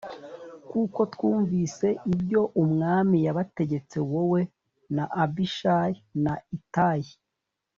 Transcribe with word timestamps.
kuko 0.69 0.99
twumvise 1.13 1.87
ibyo 2.13 2.41
umwami 2.63 3.17
yabategetse 3.25 3.97
wowe 4.11 4.41
na 4.95 5.05
abishayi 5.23 5.95
na 6.23 6.33
itayi 6.57 7.13